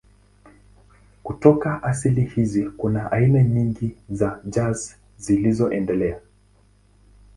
[1.23, 6.19] Kutoka asili hizi kuna aina nyingi za jazz zilizoendelea.